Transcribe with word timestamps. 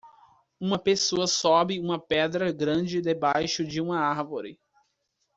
Uma 0.59 0.79
pessoa 0.79 1.27
sobe 1.27 1.79
uma 1.79 1.99
pedra 1.99 2.51
grande 2.51 2.99
debaixo 3.03 3.63
de 3.63 3.79
uma 3.79 3.99
árvore. 3.99 4.59